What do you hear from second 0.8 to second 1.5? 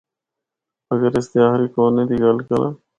اگر اس دے